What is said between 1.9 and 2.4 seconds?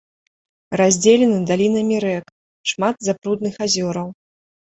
рэк,